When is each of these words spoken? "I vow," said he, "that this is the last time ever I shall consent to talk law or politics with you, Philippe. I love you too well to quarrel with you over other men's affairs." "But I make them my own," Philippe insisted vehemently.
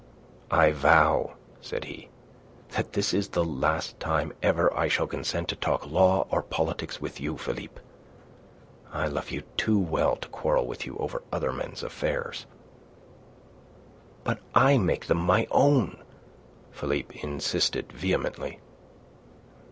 "I 0.49 0.71
vow," 0.71 1.33
said 1.61 1.83
he, 1.85 2.09
"that 2.69 2.93
this 2.93 3.13
is 3.13 3.27
the 3.27 3.43
last 3.45 3.99
time 3.99 4.33
ever 4.41 4.75
I 4.75 4.87
shall 4.87 5.05
consent 5.05 5.47
to 5.49 5.55
talk 5.55 5.85
law 5.85 6.25
or 6.31 6.41
politics 6.41 6.99
with 6.99 7.19
you, 7.21 7.37
Philippe. 7.37 7.79
I 8.91 9.05
love 9.05 9.29
you 9.29 9.43
too 9.57 9.77
well 9.77 10.15
to 10.15 10.27
quarrel 10.29 10.65
with 10.65 10.87
you 10.87 10.97
over 10.97 11.21
other 11.31 11.51
men's 11.53 11.83
affairs." 11.83 12.47
"But 14.23 14.39
I 14.55 14.79
make 14.79 15.05
them 15.05 15.19
my 15.19 15.47
own," 15.51 15.97
Philippe 16.71 17.19
insisted 17.21 17.93
vehemently. 17.93 18.59